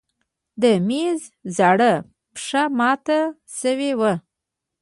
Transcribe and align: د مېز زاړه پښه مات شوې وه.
د 0.61 0.63
مېز 0.87 1.21
زاړه 1.57 1.93
پښه 2.35 2.63
مات 2.77 3.05
شوې 3.59 3.91
وه. 3.99 4.13